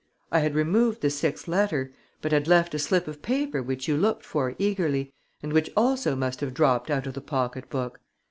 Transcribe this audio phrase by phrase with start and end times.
[0.31, 1.93] I had removed the sixth letter,
[2.23, 6.15] but had left a slip of paper which you looked for eagerly and which also
[6.15, 7.99] must have dropped out of the pocket book.